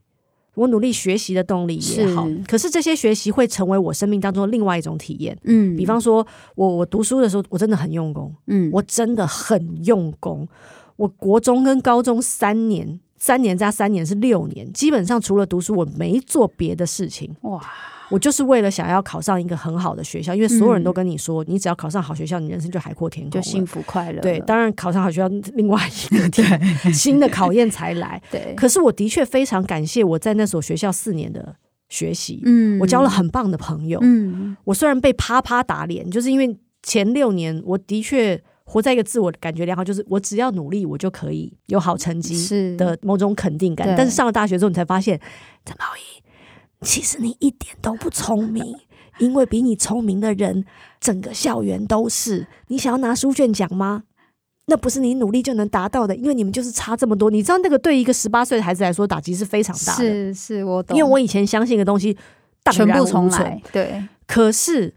[0.54, 2.26] 我努力学习的动力也好。
[2.26, 10.48] 是可是这些学习会成为我生命当中另外一种体验，嗯，比方说我我读书的时候，我真的很用功，嗯，我真的很用功，
[10.96, 12.98] 我国中跟高中三年。
[13.22, 17.32] 三年加三年是六年，基本上除了读书，我没做别的事情。
[17.42, 17.62] 哇！
[18.10, 24.20] 我就是为了想要考上一个很好的学校，因为所有人都跟你说，嗯、你只要考上好学校，你人生就海阔天空，就幸福快乐。
[24.20, 28.20] 对，当然考上好学校，另外一个 对新的考验才来。
[28.28, 31.54] 对，可是我的确非常感谢我在那所学校四年的
[31.90, 32.42] 学习。
[32.44, 34.00] 嗯，我交了很棒的朋友。
[34.02, 38.42] 嗯，我虽然被啪啪打脸，就是因为前六年我的确。
[38.64, 43.94] 活在一个自我感觉良好，就是我只要努力，我就可以有好成绩的某种肯定感。
[43.96, 45.20] 但是上了大学之后，你才发现，
[45.64, 46.22] 陈宝仪，
[46.84, 48.74] 其实你一点都不聪明，
[49.18, 50.64] 因为比你聪明的人，
[51.00, 52.46] 整个校园都是。
[52.68, 54.04] 你想要拿书卷奖吗？
[54.66, 57.30] 那不是你努力就能达到的，因为你们就是差这么多。
[57.30, 60.04] 你知道那个对一个十八岁的孩子来说，打击是非常大的。
[60.04, 60.96] 是是，我懂。
[60.96, 62.16] 因为我以前相信的东西，
[62.70, 63.60] 全部重来。
[63.72, 64.94] 对，可是。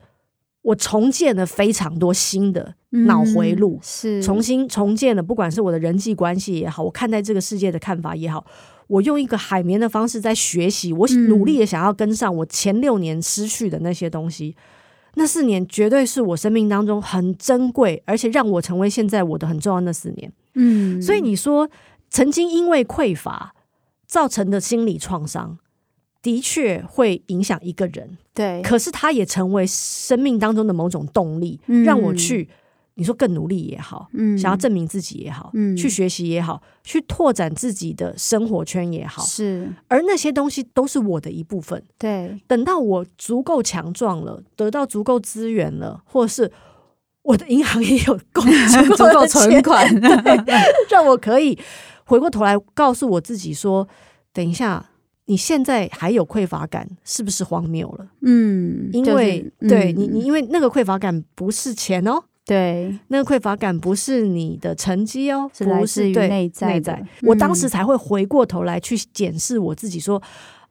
[0.65, 8.43] 我重建了非常多新的脑回路，嗯、是重新重建了，不管是我的人际关系也好，我看待这个世界的看法也好，
[8.88, 14.56] 我用一个海绵的方式在学习，我努力的想要跟上我前六年失去的那些东西。
[14.58, 14.62] 嗯、
[15.17, 20.34] 那四年绝对是我生命当中很珍贵，而且让我成为现在我的很重要的那四年。
[20.56, 21.69] 嗯，所以你说
[22.10, 23.54] 曾经因为匮乏
[24.08, 25.60] 造成的心理创伤。
[26.25, 28.59] 的确会影响一个人，对。
[28.63, 32.49] 可是他也成为生命当中的某种动力，嗯、让我去，
[32.95, 39.71] 你说更努力也好，嗯、想要证明自己也好，嗯、去学习也好，去拓展自己的生活圈也好，是。
[39.88, 42.41] 而那些东西都是我的一部分，对。
[42.47, 46.51] 等到我足够强壮了，得到足够资源了，或是
[47.21, 48.41] 我的银行也有够
[48.97, 49.88] 足够存款，
[50.89, 51.55] 让我可以
[52.05, 53.88] 回过头来告诉我自己说，
[54.33, 54.89] 等一下。
[55.25, 58.07] 你现在还有匮乏感，是不是荒谬了？
[58.21, 66.67] 嗯，因为、就是嗯、对你，你因为那个匮乏感不是钱哦，对，那个匮乏感不是你的成绩哦，是来自于内在。
[66.67, 70.23] 内在，我当时才会回过头来去检视我自己说，说、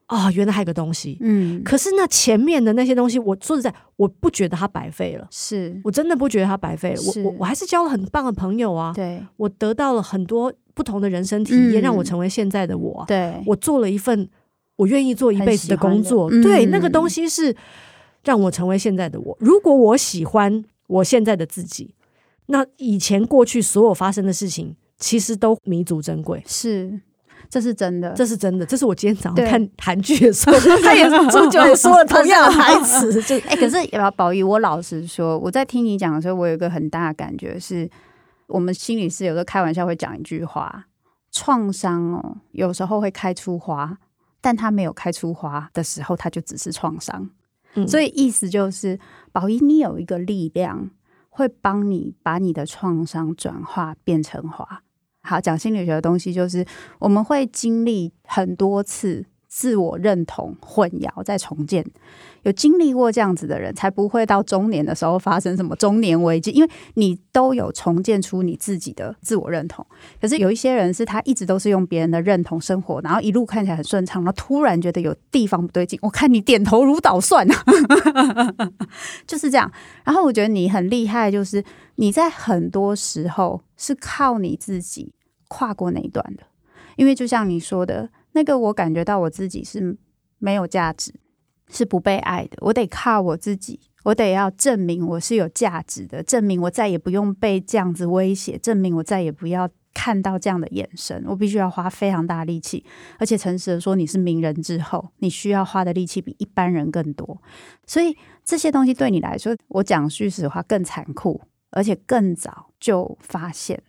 [0.07, 5.81] 啊、哦，原来还有个东西，嗯，可是那前面的那些东西，我说实在，我不觉得它白费了，是。
[5.83, 14.29] 我真的不觉得它白费了，我我我还是交了很棒的朋友啊，对，我得到了很多不同的人生体验，嗯、让我成为现在的我，对，我做了一份
[14.77, 17.55] 我愿意做一辈子的工作，嗯、对，那个东西是
[18.25, 19.37] 让我成为现在的我。
[19.41, 21.95] 如果我喜欢我现在的自己，
[22.47, 27.01] 那以前过去所有发生的事情，其实都弥足珍贵，是。
[27.51, 33.13] 这是真的，这是真的，这是我今天早上看韩剧的时候， 他也终究也说了同样的台词。
[33.23, 33.77] 就哎、欸，可是
[34.17, 37.89] 宝仪，我老实说，我在听你讲的时候，我有一个很大的感觉是，
[38.49, 40.87] 我们心理师有时候开玩笑会讲一句话：
[41.31, 43.99] 创伤哦，有时候会开出花，
[44.45, 47.31] 但它没有开出花的时候，它就只是创伤。
[47.77, 49.01] 嗯、所以意思就是，
[49.33, 50.91] 宝仪，你有一个力量，
[51.31, 54.83] 会帮你把你的创伤转化变成花。
[55.23, 56.63] 好，讲心理学的东西，就是
[56.99, 61.87] 我们会经历很多次自我认同混淆再重建。
[62.43, 69.87] 有经历过这样子的人，才不会到中年的时候发生什么中年危机，因为你都有重建出你自己的自我认同。
[70.21, 75.97] 可是有一些人是他一直都是用别人的认同生活，然后一路看起来很顺畅，然后突然觉得有地方不对劲。
[76.03, 77.55] 我看你点头如捣蒜啊，
[79.25, 79.71] 就是这样。
[80.03, 81.63] 然后我觉得你很厉害，就是
[81.95, 85.15] 你在很多时候是靠你自己
[85.47, 86.43] 跨过那一段的，
[86.97, 89.97] 因为就像你说的那个，我感觉到我自己是
[90.39, 91.13] 没有价值。
[91.71, 101.25] 是不被爱的，我得靠我自己，我得要证明我是有价值的，证明我再也不用被这样子威胁，证明我再也不要看到这样的眼神。
[101.27, 102.85] 我必须要花非常大力气，
[103.19, 107.41] 而且诚实的说，你是名人之后，你需要花的力气比一般人更多。
[107.87, 113.83] 所以这些东西对你来说，我讲句实话更残酷，而且更早就发现。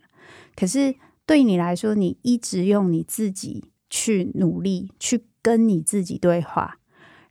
[0.55, 6.75] 可是对你来说，你一直用你自己去努力，去跟你自己对话。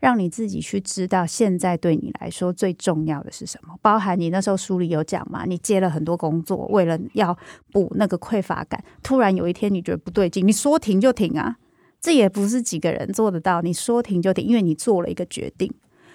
[0.01, 3.75] 让你自己去知道，现在对你来说最重要的是什么？
[3.81, 7.35] 包含你那时候书里有讲嘛，你接了很多工作，为了要
[7.73, 8.83] 补那个匮乏感。
[9.03, 11.57] 突然有一天你觉得不对劲，你说停就停啊！
[12.03, 13.63] 这也不是几个人做得到。
[13.63, 15.73] 你说停就停，因为你做了一个决定，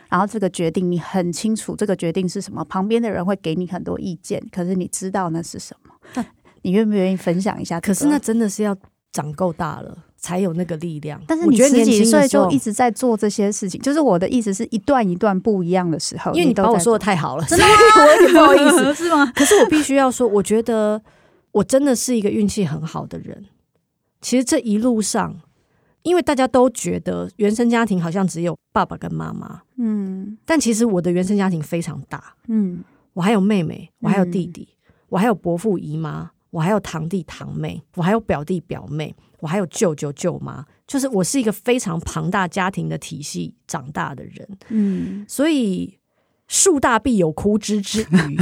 [0.07, 2.63] 然后这个决定你很清楚，这个决定是什么。
[2.65, 6.23] 旁边的人会给你很多意见，可是你知道那是什么？
[6.61, 7.79] 你愿不愿意分享一下？
[7.81, 8.77] 可是那真的是要
[9.11, 10.05] 长够大了。
[10.19, 11.21] 才有那个力量。
[11.25, 16.31] 但是你十几岁就一直在做这些事情，就是我的意思是一段一段不一样的时候。
[16.33, 19.31] 因为你把我说的太好了，真的 我有点不好意思， 是吗？
[19.35, 21.01] 可是我必须要说，我觉得
[21.51, 23.45] 我真的是一个运气很好的人。
[24.21, 25.33] 其实这一路上，
[26.03, 39.15] 因为大家都觉得原生家庭好像只有爸爸跟妈妈，嗯，但其实我的原生家庭非常大，嗯，我还有妹妹，我还有弟弟，嗯、我还有伯父姨妈，我还有堂弟堂妹，我还有表弟表妹。
[39.41, 45.97] 我还有舅舅舅妈，就是我是一个非常庞大家庭的体系长大的人，嗯，所以
[46.49, 48.37] 树大必有枯枝之余，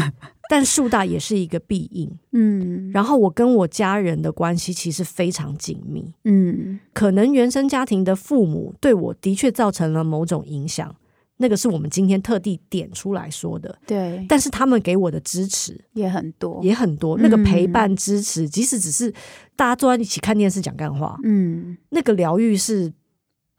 [0.49, 2.89] 但树大也是一个必应，嗯。
[2.91, 10.95] 然后我跟我家人的关系其实非常紧密，嗯，可能原生家庭的父母对我的确造成了某种影响。
[11.39, 14.25] 那个是我们今天特地点出来说的，对。
[14.27, 17.15] 但是他们给我的支持也很多，也很多。
[17.19, 19.11] 那个陪伴支持，嗯、即使只是
[19.55, 22.91] 大家坐在一起看电视讲干话，嗯，那个疗愈是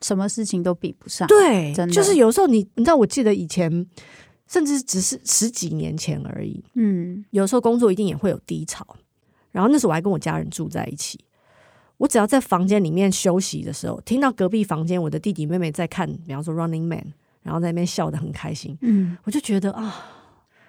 [0.00, 1.28] 什么事情都比不上。
[1.28, 1.94] 对，真的。
[1.94, 3.86] 就是有时候你，你知道，我记得以前，
[4.48, 8.84] 甚至只是十几年前而已，嗯，有时候工作一定也会有低潮。
[9.52, 11.20] 然后那时候我还跟我家人住在一起，
[11.98, 16.98] 我只要在房间里面休息的时候，听到隔壁房间我的弟弟妹妹在看，比方说《Running Man》。
[17.42, 19.94] 然后在那边笑得很开心，嗯，我就觉得啊，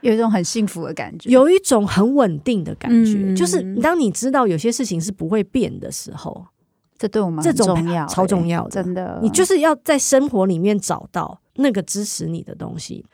[0.01, 6.45] 有一种很幸福的感觉，有一种很稳定的感觉，嗯、就是当你知道有些事情是不会变的时候，
[6.97, 9.19] 这对我们很重要，超重要的，真的。
[9.21, 13.05] 你就是要在生活里面找到那个支持你的东西，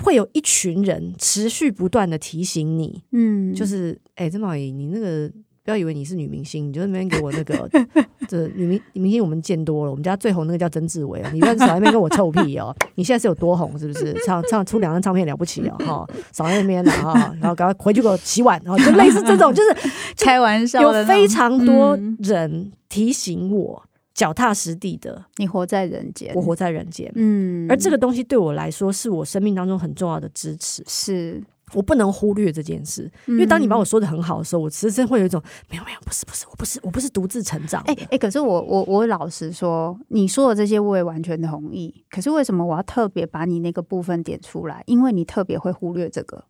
[0.00, 5.32] 会有一群人持续不断的提醒你，嗯，就是哎，曾宝仪，你那个。
[5.66, 7.68] 不要以为你是女明星，你就那边给我那个
[8.28, 9.90] 这女明女明星，我们见多了。
[9.90, 12.72] 我们家最红那个叫曾志伟啊，你在少那边跟我臭屁哦！
[12.94, 14.14] 你现在是有多红，是不是？
[14.24, 15.76] 唱唱出两张唱片了不起哦！
[15.80, 20.80] 哈，少在那边了哈，然后赶快回去给我洗碗，然后就类似这种，就是开玩笑。
[20.80, 23.82] 有非常多人提醒我，
[24.14, 27.10] 脚踏实地的，你活在人间，我活在人间。
[27.16, 30.84] 嗯，而这个东西对我来说，是我生命当中很重要的支持。
[30.86, 31.42] 是。
[31.74, 37.82] 我不能忽略这件事，因为当你把我说的很好的时候，我其实真会有一种没有没有，不是不是，我不是我不是独自成长。
[37.86, 42.04] 哎哎，可是我我我老实说，你说的这些我也完全同意。
[42.08, 44.84] 可是为什么我要特别把你那个部分点出来？
[44.86, 46.44] 因为你特别会忽略这个，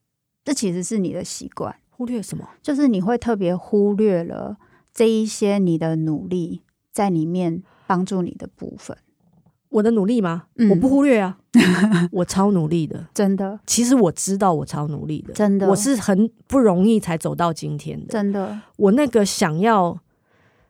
[0.45, 1.75] 这其实是你的习惯。
[1.89, 2.47] 忽略什么？
[2.63, 4.59] 就是你会特别忽略了
[4.93, 6.61] 这一些你的努力
[6.93, 8.97] 在里面帮助你的部分。
[9.69, 10.45] 我的努力吗？
[10.57, 11.37] 嗯、我不忽略啊，
[12.13, 13.59] 我超努力的，真的。
[13.67, 15.69] 其实我知道我超努力的，真的。
[15.69, 18.59] 我是很不容易才走到今天的，真的。
[18.77, 19.99] 我那个想要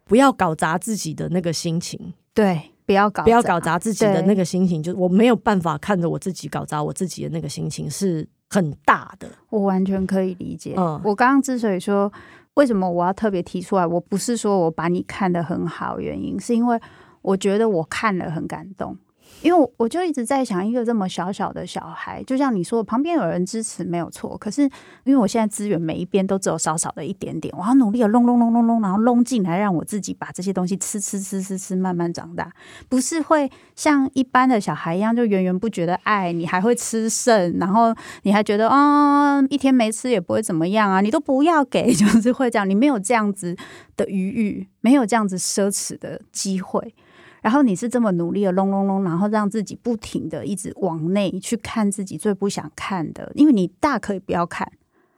[0.05, 9.29] 不要搞砸自己的那个心情，对，不要搞不要搞砸自己的那个心情，就是我没有办法看着我自己搞砸我自己的那个心情是很大的。
[9.51, 10.75] 我完全可以理解。
[10.77, 12.11] 嗯，我刚刚之所以说
[12.55, 16.81] 为什么我要特别提出来，我不是说我把你看得很好，原因是因为。
[17.27, 18.97] 我觉得我看了很感动，
[19.43, 24.39] 因为我就一直在想，一个这么小小的小孩，就像你说，旁边有人支持没有错。
[24.39, 24.63] 可是
[25.03, 32.53] 因为我现在资源每一边都只有少少的一点点，我要努力的弄弄弄弄弄，然后弄进来，让我自己把这些东西吃吃吃吃吃，慢慢长大。
[32.89, 42.69] 不是会像一般的小孩一样，就源源不绝的爱你，还会吃剩，然后你还觉得哦，一天没吃也不会怎么样啊，你都不要给， 就是会这样。
[42.69, 43.57] 你没有这样子
[43.97, 46.95] 的余裕，没有这样子奢侈的机会。
[47.47, 54.69] 然后你是这么努力的隆隆隆，然后让自己不停的一直往内去看自己最不想看的，因为你大可以不要看。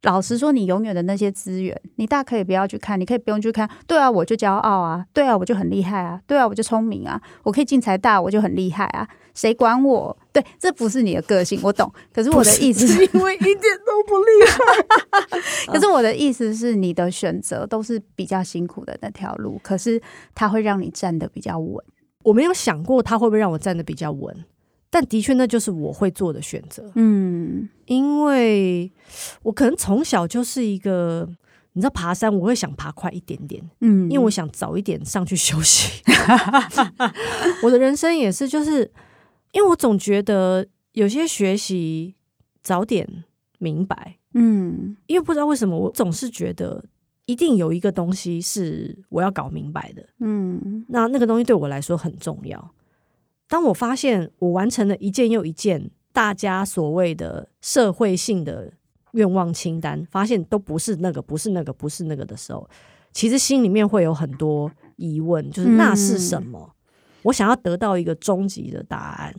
[0.03, 3.67] 老实说，你永远的那些资源，你大可以不要去看，你可以不用去看。
[3.87, 10.15] 对啊，我就骄傲啊，对啊，我就很厉害啊，对啊，我就聪明啊，我可以进财大，我就很厉害啊，谁管我？
[10.31, 11.91] 对，这不是你的个性，我懂。
[12.13, 15.73] 可是我的意思是因为一点都不厉害。
[15.73, 19.99] 可是我的意思是，你的选择都是比较辛苦的那条路，可是
[20.35, 21.83] 它会让你站得比较稳。
[22.29, 24.45] 我没有想过他会不会让我站得比较稳，
[24.91, 26.91] 但的确那就是我会做的选择。
[26.95, 28.93] 嗯，因为
[29.43, 31.27] 我可能从小就是一个，
[31.73, 36.03] 你知道，爬山我会想爬快一点点，嗯，因为我想早一点上去休息。
[37.65, 38.91] 我的人生也是，就是
[39.53, 42.15] 因为我总觉得有些学习
[42.63, 43.25] 早点
[43.59, 46.85] 明白，嗯，因为不知道为什么我总是觉得。
[47.29, 52.75] 一定有一个东西是我要搞明白的，嗯，那那个东西对我来说很重要。
[53.47, 58.73] 当我发现我完成了一件又一件大家所谓的社会性的
[59.13, 62.67] 愿望清单，发现都不是那个，不是那个，不是那个的时候，
[63.13, 66.59] 其实心里面会有很多疑问，就是那是什么？
[66.59, 69.35] 嗯，我想要得到一个终极的答案。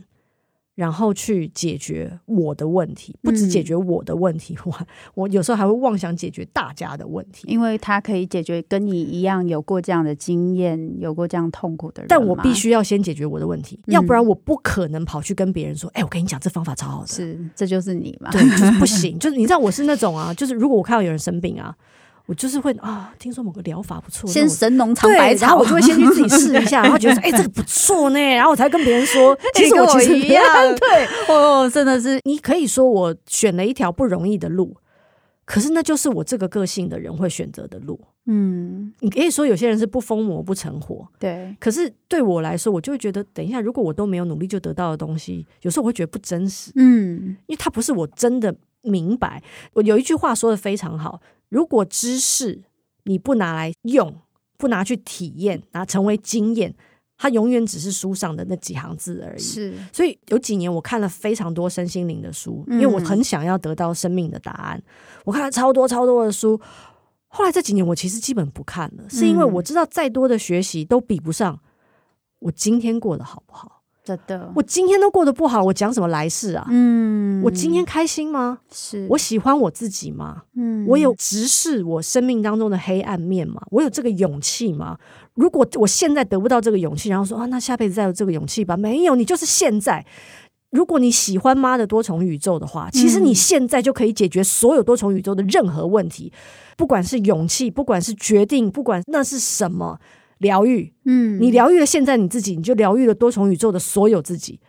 [0.80, 12.08] 然后去解决我的问题，不只解决我的问题， 我、嗯、我有时候还会妄想解决大家的问题，因为他可以解决跟你一样有过这样的经验、有过这样痛苦的人。
[12.08, 18.30] 但我必须要先解决我的问题，嗯、要不然我不可能跑去跟别人说：“哎、欸，我跟你讲，这方法超好的。”是，这就是你嘛？
[18.30, 19.18] 对，就是不行。
[19.18, 21.76] 就是你知道，我是那种啊，就是如果我看到有人生病啊。
[22.30, 30.44] 我就是会啊，听说某个疗法不错，先神农尝百草，然后我就会先去自己试一下， 然后觉得说，哎、欸，这个不错呢，然后我才跟别人说， 其实我其实一样，
[30.76, 34.76] 对，哦，真的是，你可以说我选了一条不容易的路，
[35.44, 49.42] 可是那就是我这个个性的人会选择的路，嗯，你可以说有些人是不疯魔不成活，对，可是对我来说，我就会觉得，等一下，如果我都没有努力就得到的东西，有时候我会觉得不真实，嗯，因为它不是我真的明白。
[49.72, 51.20] 我有一句话说的非常好，
[51.50, 52.62] 如果知识
[53.04, 54.16] 你不拿来用，
[54.56, 56.74] 不拿去体验，拿成为经验，
[57.18, 59.38] 它永远只是书上的那几行字而已。
[59.38, 64.78] 是，所以有几年我看了非常多身心灵的书，因为我很想要得到生命的答案。
[64.78, 64.84] 嗯、
[65.24, 66.60] 我看了超多超多的书，
[67.28, 71.60] 后来这几年我其实基本不看了，是因为我知道再多的学习都比不上
[72.38, 73.79] 我今天过得好不好。
[74.02, 76.66] 真的，我今天都过得不好，我讲什么来世啊？
[76.70, 78.58] 嗯，我今天开心吗？
[78.72, 80.42] 是我喜欢我自己吗？
[80.56, 83.60] 嗯，我有直视我生命当中的黑暗面吗？
[83.70, 84.98] 我有这个勇气吗？
[85.34, 88.76] 如果我现在得不到这个勇气，然后说啊，那下辈子再有这个勇气吧？
[88.76, 90.04] 没有，你就是现在。
[90.70, 96.32] 如果你喜欢妈的多重宇宙的话，其实你现在就可以解决所有多重宇宙的任何问题，
[96.76, 99.98] 不管是勇气，不管是决定，不管那是什么。
[100.40, 104.60] 疗愈，嗯，你疗愈了现在你自己，你就疗愈了多重宇宙的所有自己。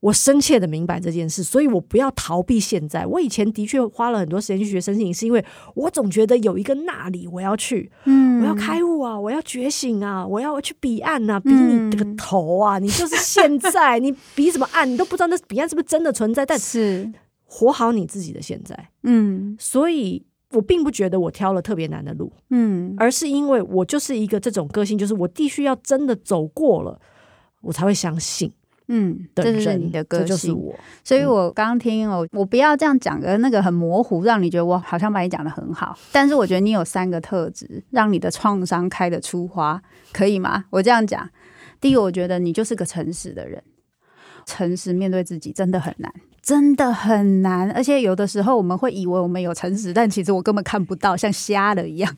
[0.00, 3.06] 我深切的明白这件事，所以我不要逃避现在。
[3.06, 5.44] 我以前的确花了很多时间去学身心灵，是因为
[5.76, 17.12] 我总觉得有一个那里我要去，嗯，我要开悟啊，我要觉醒啊，我要去彼岸啊，比你这个头啊，你就是现在， 你比什么岸，你都不知道那彼岸是不是真的存在，但是。
[17.54, 20.24] 活好你自己的现在，嗯，所以。
[20.52, 27.00] 我并不觉得我挑了特别难的路，嗯，而是因为我就是一个这种个性，就是我必须要真的走过了，
[27.60, 28.52] 我才会相信，
[28.88, 30.74] 嗯，这是你的个性，就是我。
[31.02, 35.98] 所以我刚刚听哦，我不要这样讲的那个很模糊，让你觉得我好像把你讲的很好。
[36.12, 39.82] 但是我觉得你有三个特质，让你的创伤开得出花，
[40.12, 40.64] 可以吗？
[40.70, 41.28] 我这样讲，
[41.80, 43.62] 第一个，我觉得你就是个诚实的人，
[44.44, 46.12] 诚实面对自己真的很难。
[46.42, 47.70] 真的很难。
[47.70, 52.16] 而且有的时候我们会以为我们有诚实，但其实我根本看不到，像瞎了一样。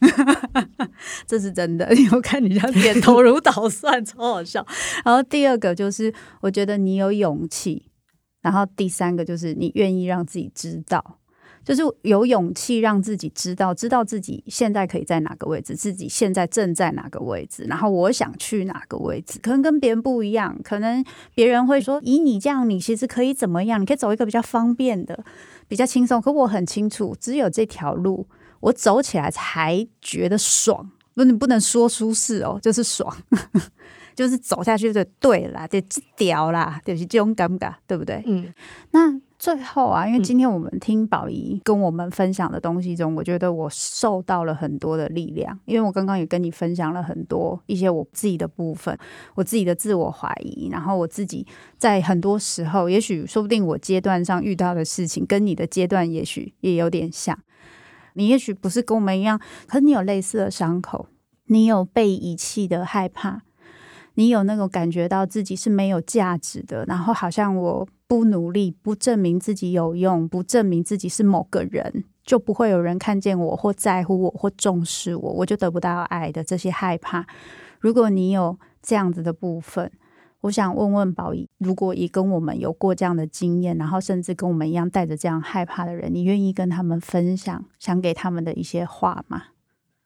[1.26, 4.66] 这是真的，我看你这样点头如捣蒜，超好笑。
[5.04, 7.90] 然后第二个就是，我觉得你有勇气。
[8.40, 11.18] 然后第三个就是你愿意让自己知道。
[11.64, 21.02] 就是有勇气让自己知道，知道自己现在可以在哪个位置，自己现在正在哪个位置，然后我想去哪个位置，可能跟别人不一样，可能
[21.34, 23.80] 别人会说，以你这样，你其实可以怎么样？
[23.80, 25.24] 你可以走一个比较方便的、
[25.66, 26.20] 比较轻松。
[26.20, 28.26] 可我很清楚，只有这条路，
[28.60, 30.90] 我走起来才觉得爽。
[31.14, 33.16] 不，你不能说舒适哦，就是爽，
[34.14, 35.82] 就是走下去就对啦，得
[36.16, 38.22] 屌啦，就是这种感觉，对不对？
[38.26, 38.52] 嗯，
[38.90, 39.20] 那。
[39.44, 45.60] 最后啊，因为今天我们听宝仪跟我们分享的东西中，嗯、我觉得我受到了很多的力量。
[45.66, 48.98] 因为我刚刚也跟你分享了很多一些我自己的部分，
[49.34, 57.38] 我自己的自我怀疑，然后我自己在很多时候，也许说不定我阶段上遇到的事情，跟你的阶段也许也有点像。
[58.14, 61.08] 你也许不是跟我们一样，可是你有类似的伤口，
[61.48, 63.42] 你有被遗弃的害怕。
[64.14, 77.26] 你有那种感觉到自己是没有价值的，然后好像我不努力、不证明自己有用、不证明自己是某个人，就不会有人看见我或在乎我或重视我，我就得不到爱的这些害怕。
[77.80, 79.90] 如果你有这样子的部分，
[80.42, 89.42] 我想问问宝仪，如果也跟我们有过这样的经验，然后甚至跟我们一样带着这样害怕的人，你愿意跟他们分享想给他们的一些话吗？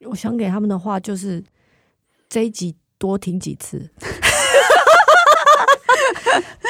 [0.06, 1.44] 我想给他们的话就是
[2.28, 2.76] 这一集。
[2.98, 3.88] 多听几次，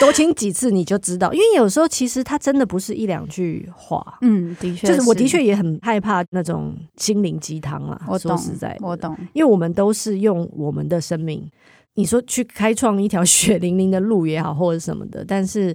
[0.01, 8.01] 多听几次你就知道，因为有时候其实他真的不是一两句话，嗯，的确，就是我的确也很害怕那种心灵鸡汤啊。
[8.07, 11.51] 我懂，说实在，我懂，因为我们都是用我们的生命，
[11.95, 15.25] 你说去开创一条 血淋淋的路也好，或者什么的。
[15.25, 15.75] 但是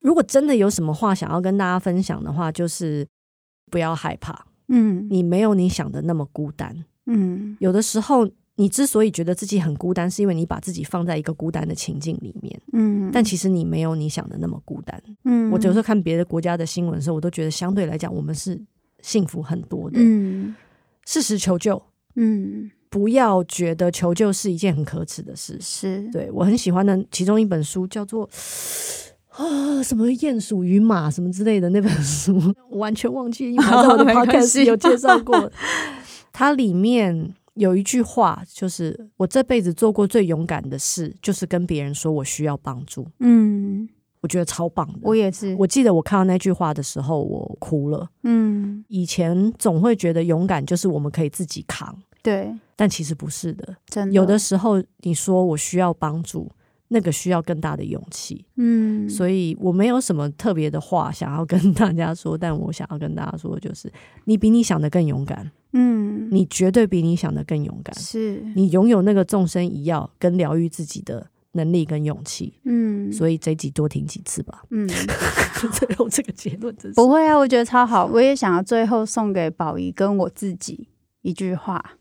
[0.00, 3.06] 如果真的有什么话想要跟大家分享的话，就是
[3.70, 8.28] 不要害怕，嗯，你没有你想的那么孤单，嗯，有的时候。
[8.60, 12.60] 你之所以觉得自己很孤单，是因为你把自己放在一个孤单的情境里面。
[12.74, 15.02] 嗯，但其实你没有你想的那么孤单。
[15.24, 18.60] 嗯，我有时候看别的国家的新闻的时候，我都觉得相对来讲，我们是
[19.00, 19.98] 幸福很多的。
[19.98, 20.54] 嗯，
[21.06, 21.82] 适时求救。
[22.16, 25.56] 嗯，不要觉得求救是一件很可耻的事。
[25.58, 28.28] 是，对，我很喜欢的其中一本书叫做
[29.30, 32.38] 啊什么鼹鼠与马什么之类的那本书，
[32.68, 35.50] 我完全忘记，因为在我的 podcast 有介绍过。
[36.30, 37.34] 它里面。
[37.54, 43.06] 有一句话，就是我这辈子做过最勇敢的事，就是跟别人说我需要帮助。
[43.18, 43.88] 嗯，
[44.20, 45.00] 我觉得超棒的。
[45.02, 45.54] 我也是。
[45.58, 48.08] 我记得我看到那句话的时候，我哭了。
[48.22, 53.76] 嗯，以前总会觉得勇敢就是我们可以自己扛，对，但其实不是的。
[53.86, 56.50] 真的，有的时候你说我需要帮助。
[56.92, 63.90] 那个需要更大的勇气，嗯，所以我没有什么特别的话想要跟大家说，但我想要跟大家说就是，
[64.24, 68.42] 你比你想的更勇敢，嗯，你绝对比你想的更勇敢，是。
[68.56, 74.88] 你拥有那个纵身一跃跟疗愈自己的能力跟勇气，嗯，所以这集多听几次吧，嗯，
[75.72, 80.88] 最后这个结论真是不会啊，我觉得超好，我也想要最后送给宝仪跟我自己
[81.22, 81.92] 一句话，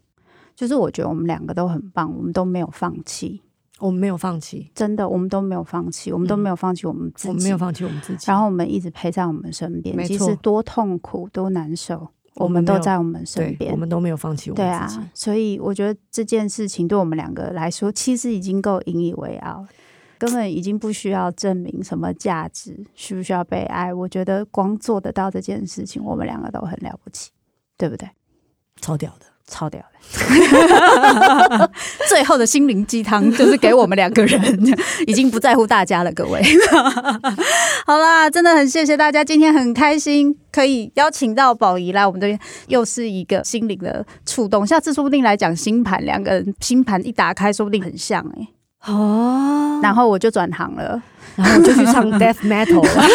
[0.55, 3.41] 就是我觉得我们两个都很棒，我们都没有放弃。
[3.79, 8.25] 我们没有放弃，真的，我们都没有放弃，我们都没有放弃我们自己，我们没有放弃我们自己。
[8.27, 14.99] 然后我们一直陪在我们身边，其实多痛苦、多难受，我们都在我们身边，我们都没有放弃我们自己。
[14.99, 19.65] 对啊，所以我觉得这件事情对我们两个来说，其实已经够引以为傲，
[20.17, 23.93] 根本已经不需要证明什么价值，需不需要被爱？
[23.93, 27.31] 我觉得光做得到这件事情，我们两个都很了不起，
[27.77, 28.09] 对不对？
[28.81, 29.25] 超屌的。
[29.49, 31.71] 超屌的，
[32.07, 34.39] 最后的心灵鸡汤就是给我们两个人，
[35.07, 36.41] 已经不在乎大家了，各位。
[37.85, 44.65] 好啦，真的很谢谢大家，今天很开心可以邀请到宝仪来我们这边，又是一个心灵的触动。
[44.65, 48.93] 下次说不定来讲星盘，两个人星盘一打开，说不定很像哎、欸。
[48.93, 51.01] 哦，然后我就转行了，
[51.39, 52.89] 然后我就去唱 death metal 了。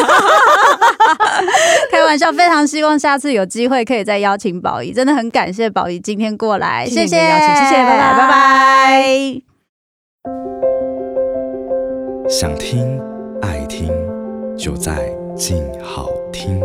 [1.91, 9.43] 开玩笑，非常希望下次有机会可以再邀请宝仪，真的很感谢宝仪今天过来，谢谢，谢谢，谢谢，拜拜，拜拜。
[12.29, 13.01] 想听
[13.43, 13.93] 爱听，
[14.57, 16.61] 就在静好听。